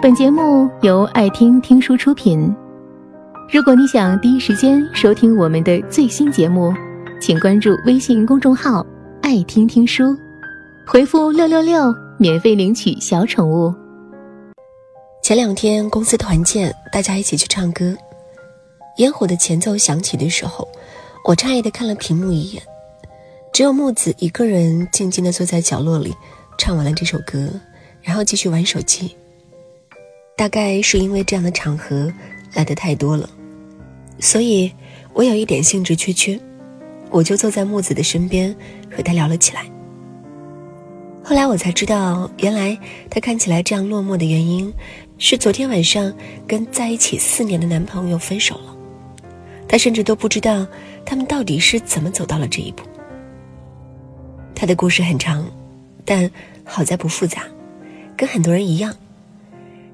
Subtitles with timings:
[0.00, 2.54] 本节目由爱听听书出品。
[3.52, 6.72] 如果你想第一时间收听我们的最新节目，
[7.20, 8.86] 请关注微信公众号
[9.22, 10.16] “爱听听书”，
[10.86, 13.74] 回复“六六六”免费领取小宠物。
[15.20, 17.92] 前两天公司团建，大家一起去唱歌，
[18.98, 20.68] 烟火的前奏响起的时候，
[21.24, 22.62] 我诧异的看了屏幕一眼，
[23.52, 26.14] 只有木子一个人静静的坐在角落里，
[26.56, 27.50] 唱完了这首歌，
[28.00, 29.16] 然后继续玩手机。
[30.38, 32.12] 大概是因为这样的场合
[32.54, 33.28] 来的太多了，
[34.20, 34.72] 所以
[35.12, 36.38] 我有一点兴致缺缺，
[37.10, 38.54] 我就坐在木子的身边
[38.88, 39.64] 和他聊了起来。
[41.24, 42.78] 后来我才知道，原来
[43.10, 44.72] 他看起来这样落寞的原因，
[45.18, 46.14] 是昨天晚上
[46.46, 48.76] 跟在一起四年的男朋友分手了。
[49.66, 50.64] 他甚至都不知道
[51.04, 52.84] 他们到底是怎么走到了这一步。
[54.54, 55.44] 他的故事很长，
[56.04, 56.30] 但
[56.62, 57.42] 好在不复杂，
[58.16, 58.94] 跟很多人一样。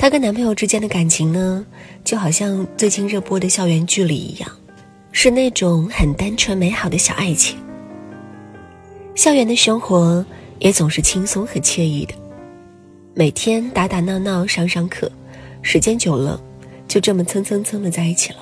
[0.00, 1.62] 她跟男朋友之间的感情呢，
[2.02, 4.50] 就好像最近热播的校园剧里一样，
[5.12, 7.58] 是那种很单纯美好的小爱情。
[9.14, 10.24] 校园的生活
[10.58, 12.14] 也总是轻松和惬意的，
[13.12, 15.12] 每天打打闹闹上上课，
[15.60, 16.40] 时间久了，
[16.88, 18.38] 就这么蹭蹭蹭的在一起了。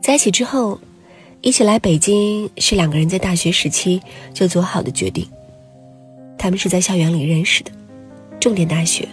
[0.00, 0.78] 在一起之后，
[1.40, 4.00] 一起来北京是两个人在大学时期
[4.32, 5.28] 就做好的决定。
[6.38, 7.72] 他们是在校园里认识的，
[8.38, 9.08] 重点大学。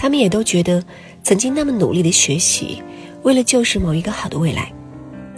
[0.00, 0.82] 他们也都觉得，
[1.22, 2.82] 曾经那么努力的学习，
[3.22, 4.72] 为了就是某一个好的未来，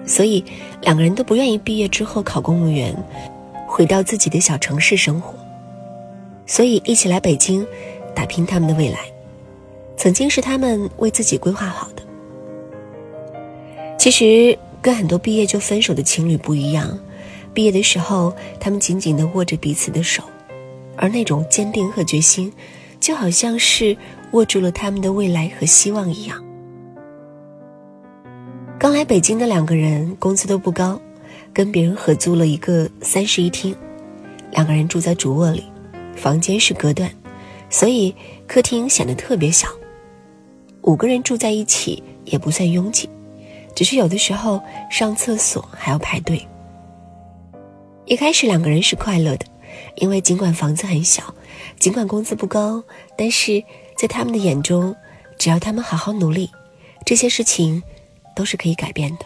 [0.07, 0.45] 所以
[0.83, 2.95] 两个人都不愿意毕业之后考公务员，
[3.67, 5.35] 回到自己的小城市生活，
[6.47, 7.67] 所以一起来北京，
[8.15, 9.01] 打拼他们的未来，
[9.97, 12.03] 曾经是他们为自己规划好的。
[13.99, 16.97] 其实跟很多毕业就分手的情侣不一样，
[17.53, 20.23] 毕业的时候他们紧紧地握着彼此的手，
[20.95, 22.53] 而那种坚定和决心，
[23.01, 23.97] 就好像是。
[24.33, 26.42] 握住了他们的未来和希望一样。
[28.78, 31.00] 刚来北京的两个人工资都不高，
[31.53, 33.76] 跟别人合租了一个三室一厅，
[34.50, 35.65] 两个人住在主卧里，
[36.16, 37.10] 房间是隔断，
[37.71, 38.15] 所以
[38.47, 39.69] 客厅显得特别小。
[40.82, 43.09] 五个人住在一起也不算拥挤，
[43.75, 44.60] 只是有的时候
[44.91, 46.44] 上厕所还要排队。
[48.06, 49.47] 一开始两个人是快乐的，
[49.97, 51.22] 因为尽管房子很小，
[51.78, 52.82] 尽管工资不高，
[53.16, 53.62] 但是。
[54.03, 54.97] 在他们的眼中，
[55.39, 56.51] 只要他们好好努力，
[57.07, 57.81] 这些事情
[58.35, 59.25] 都是可以改变的。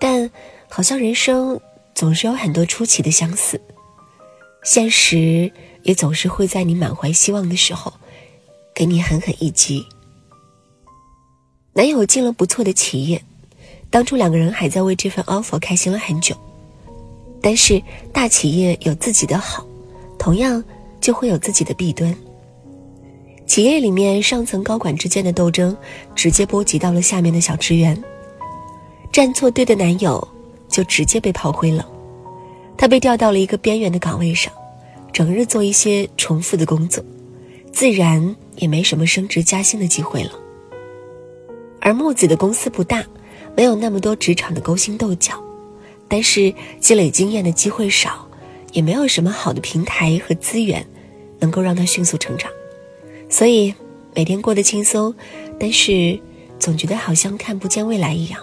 [0.00, 0.28] 但
[0.68, 1.60] 好像人生
[1.94, 3.60] 总是有很多出奇的相似，
[4.64, 5.52] 现实
[5.84, 7.92] 也总是会在你满怀希望的时候，
[8.74, 9.86] 给你狠狠一击。
[11.74, 13.22] 男友进了不错的企业，
[13.88, 16.36] 当初两个人还在为这份 offer 开心了很久。
[17.40, 17.80] 但是
[18.12, 19.64] 大企业有自己的好，
[20.18, 20.64] 同样
[21.00, 22.12] 就会有自己的弊端。
[23.46, 25.76] 企业里面上层高管之间的斗争，
[26.14, 28.02] 直接波及到了下面的小职员。
[29.12, 30.26] 站错队的男友
[30.68, 31.86] 就直接被炮灰了，
[32.76, 34.52] 他被调到了一个边缘的岗位上，
[35.12, 37.04] 整日做一些重复的工作，
[37.70, 40.32] 自然也没什么升职加薪的机会了。
[41.80, 43.04] 而木子的公司不大，
[43.54, 45.34] 没有那么多职场的勾心斗角，
[46.08, 48.26] 但是积累经验的机会少，
[48.72, 50.84] 也没有什么好的平台和资源，
[51.38, 52.50] 能够让他迅速成长。
[53.34, 53.74] 所以
[54.14, 55.12] 每天过得轻松，
[55.58, 56.16] 但是
[56.56, 58.40] 总觉得好像看不见未来一样。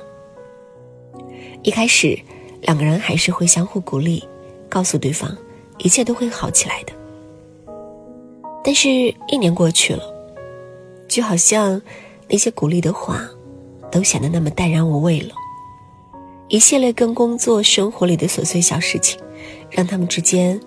[1.64, 2.20] 一开始，
[2.64, 4.22] 两个人还是会相互鼓励，
[4.68, 5.34] 告诉对方
[5.78, 6.92] 一切都会好起来的。
[8.66, 8.90] 但是，
[9.30, 10.04] 一年过去了，
[11.08, 11.82] 就好像
[12.28, 13.26] 那些鼓励的话，
[13.90, 15.34] 都显得那么淡然无味了。
[16.50, 19.18] 一系列跟工作、生活里的琐碎小事情，
[19.70, 20.60] 让他们之间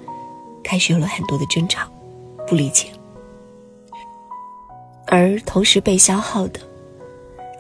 [0.63, 1.87] 开始有了很多的争吵、
[2.49, 2.87] 不理解。
[5.07, 6.61] 而同时被消耗的，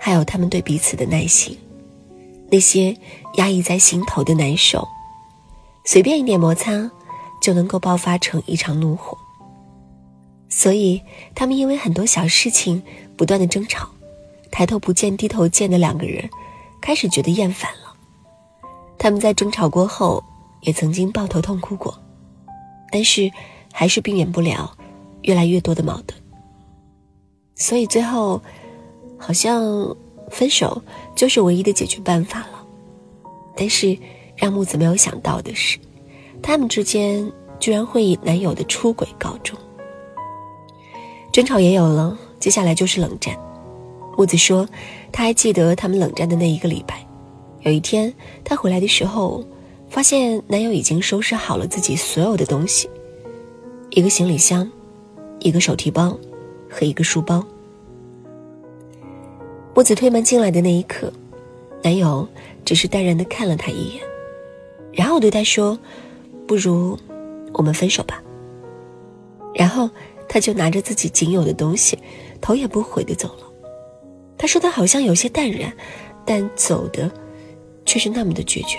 [0.01, 1.57] 还有他们对彼此的耐心，
[2.51, 2.97] 那些
[3.35, 4.87] 压抑在心头的难受，
[5.85, 6.91] 随便一点摩擦，
[7.43, 9.17] 就能够爆发成一场怒火。
[10.49, 11.03] 所以，
[11.35, 12.83] 他们因为很多小事情
[13.17, 13.89] 不断的争吵，
[14.51, 16.29] 抬头不见低头见的两个人，
[16.81, 17.95] 开始觉得厌烦了。
[18.97, 20.23] 他们在争吵过后，
[20.63, 21.99] 也曾经抱头痛哭过，
[22.91, 23.31] 但是
[23.73, 24.77] 还是避免不了
[25.23, 26.24] 越来越多的矛盾。
[27.57, 28.41] 所以最后，
[29.19, 29.63] 好像
[30.31, 30.83] 分手
[31.15, 32.67] 就是唯一的解决办法了。
[33.57, 33.97] 但是
[34.37, 35.79] 让木子没有想到的是，
[36.43, 37.31] 他们之间
[37.61, 39.57] 居然会以男友的出轨告终。
[41.33, 43.37] 争吵也有了，接下来就是冷战。
[44.17, 44.69] 木子说，
[45.13, 47.05] 他还记得他们冷战的那一个礼拜。
[47.63, 48.13] 有一天，
[48.45, 49.45] 他回来的时候，
[49.89, 52.91] 发现男友已经收拾好了自己所有的东西，
[53.91, 54.71] 一个行李箱，
[55.39, 56.17] 一个手提包。
[56.75, 57.45] 和一个书包。
[59.75, 61.13] 木子推门进来的那一刻，
[61.85, 62.27] 男友
[62.65, 64.03] 只是淡然的看了她一眼，
[64.93, 65.79] 然后对她说
[66.49, 66.99] ：“不如
[67.53, 68.21] 我们分手吧。”
[69.55, 69.89] 然后
[70.29, 71.97] 他就拿着自己仅有的东西，
[72.41, 73.45] 头也不回的走了。
[74.37, 75.73] 他说他好像有些淡然，
[76.25, 77.09] 但走的
[77.87, 78.77] 却是那么的决绝。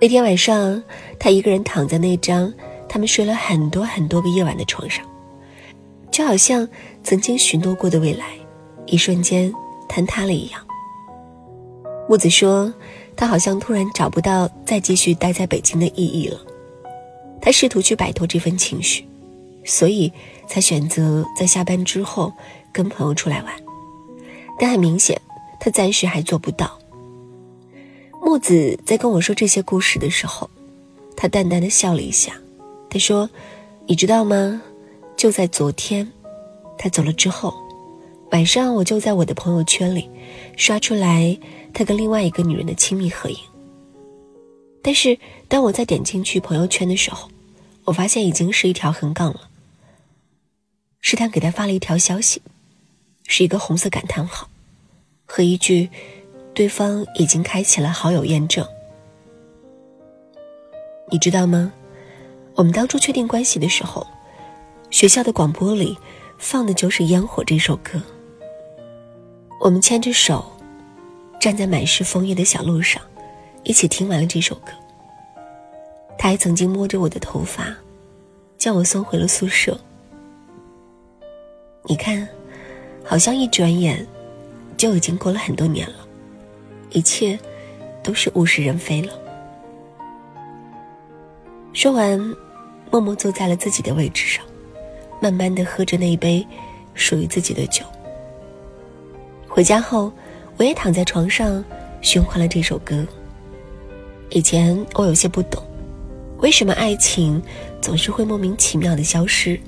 [0.00, 0.80] 那天晚上，
[1.18, 2.52] 他一个人躺在那张
[2.88, 5.04] 他们睡了很多很多个夜晚的床上，
[6.14, 6.68] 就好像
[7.02, 8.26] 曾经许诺过的未来，
[8.86, 9.52] 一瞬间
[9.88, 10.64] 坍塌了一样。
[12.08, 12.72] 木子说，
[13.16, 16.38] 他好像突然找不到再继续待在北京的意义了。
[17.42, 19.04] 他试图去摆脱这份情绪，
[19.64, 20.12] 所以
[20.46, 22.32] 才选择在下班之后
[22.72, 23.52] 跟朋友出来玩。
[24.56, 25.20] 但很明显，
[25.58, 26.78] 他暂时还做不到。
[28.22, 30.48] 木子在跟我说这些故事的时候，
[31.16, 32.34] 他淡淡的笑了一下。
[32.88, 33.28] 他说
[33.88, 34.62] ：“你知道吗？
[35.16, 36.10] 就在昨天，
[36.76, 37.54] 他走了之后，
[38.32, 40.08] 晚上我就在我的朋友圈里
[40.56, 41.38] 刷出来
[41.72, 43.38] 他跟另外一个女人的亲密合影。
[44.82, 45.18] 但是
[45.48, 47.30] 当我再点进去朋友圈的时候，
[47.84, 49.48] 我发现已经是一条横杠了。
[51.00, 52.42] 试探给他发了一条消息，
[53.26, 54.48] 是一个红色感叹号，
[55.24, 55.88] 和一句
[56.54, 58.66] “对方已经开启了好友验证”。
[61.10, 61.72] 你知道吗？
[62.54, 64.06] 我们当初确定关系的时候，
[64.94, 65.98] 学校的广播里
[66.38, 68.00] 放的就是《烟火》这首歌。
[69.58, 70.48] 我们牵着手，
[71.40, 73.02] 站在满是枫叶的小路上，
[73.64, 74.70] 一起听完了这首歌。
[76.16, 77.74] 他还曾经摸着我的头发，
[78.56, 79.76] 将我送回了宿舍。
[81.86, 82.28] 你看，
[83.02, 84.06] 好像一转眼，
[84.76, 86.06] 就已经过了很多年了，
[86.90, 87.36] 一切
[88.00, 89.12] 都是物是人非了。
[91.72, 92.16] 说完，
[92.92, 94.46] 默默坐在了自己的位置上，
[95.20, 96.46] 慢慢的喝着那一杯
[96.94, 97.84] 属于自己的酒。
[99.48, 100.12] 回家后，
[100.56, 101.64] 我也躺在床上
[102.00, 103.06] 循环了这首歌。
[104.30, 105.62] 以前我有些不懂。
[106.38, 107.40] 为什么爱情
[107.80, 109.58] 总是会莫名其妙的消失？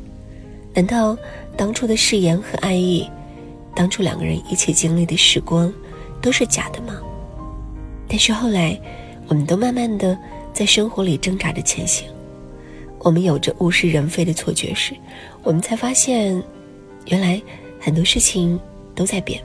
[0.74, 1.16] 难道
[1.56, 3.08] 当初的誓言和爱意，
[3.74, 5.72] 当初两个人一起经历的时光，
[6.20, 7.00] 都是假的吗？
[8.08, 8.78] 但是后来，
[9.28, 10.18] 我们都慢慢的
[10.52, 12.06] 在生活里挣扎着前行。
[12.98, 14.94] 我们有着物是人非的错觉时，
[15.46, 16.42] 我们才发现，
[17.04, 17.40] 原来
[17.78, 18.58] 很多事情
[18.96, 19.40] 都在变。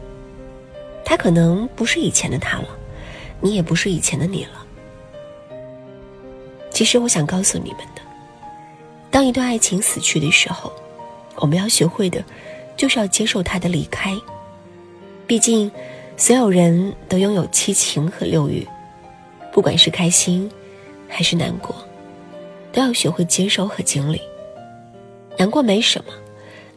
[1.05, 2.67] 他可能不是以前的他了，
[3.39, 4.65] 你也不是以前的你了。
[6.71, 8.01] 其实我想告诉你们的，
[9.11, 10.73] 当一段爱情死去的时候，
[11.35, 12.25] 我们要学会的，
[12.75, 14.11] 就是要接受他的离开。
[15.27, 15.69] 毕竟，
[16.17, 18.67] 所有人都拥有七情和六欲，
[19.53, 20.49] 不管是开心，
[21.07, 21.75] 还是难过，
[22.73, 24.19] 都要学会接受和经历。
[25.41, 26.13] 难过没什么，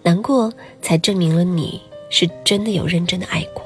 [0.03, 0.51] 难过
[0.81, 1.79] 才证明了你
[2.09, 3.63] 是真的有认真的爱过。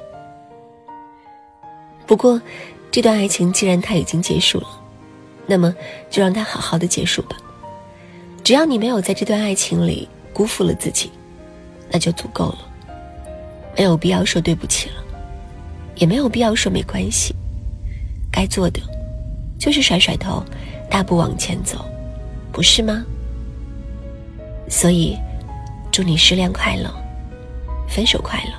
[2.04, 2.42] 不过，
[2.90, 4.66] 这段爱情既然它已经结束了。
[5.46, 5.72] 那么，
[6.10, 7.36] 就让它好好的结束吧。
[8.42, 11.12] 只要你没有在这段爱情里辜负了自己，
[11.92, 12.58] 那就足够了。
[13.76, 14.96] 没有必要说对不起了，
[15.94, 17.32] 也没有必要说没关系。
[18.32, 18.80] 该做的，
[19.60, 20.42] 就是甩甩头，
[20.90, 21.84] 大步往前走，
[22.50, 23.06] 不是吗？
[24.68, 25.16] 所以，
[25.90, 26.90] 祝你失恋快乐，
[27.88, 28.52] 分手快乐，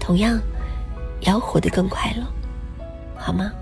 [0.00, 0.40] 同样，
[1.20, 2.24] 也要活得更快乐，
[3.16, 3.52] 好吗？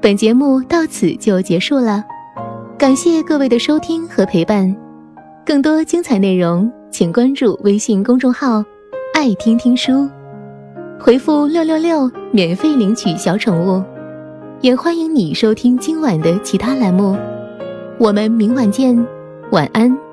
[0.00, 2.04] 本节目到此就结束了，
[2.78, 4.74] 感谢各位的收听和陪伴。
[5.44, 8.64] 更多精彩内容，请关注微信公众号
[9.14, 10.08] “爱听听书”，
[10.98, 13.82] 回复“六六六”免费领取小宠物。
[14.60, 17.16] 也欢迎你收听今晚的其他栏目。
[18.02, 18.98] 我们明晚见，
[19.52, 20.11] 晚安。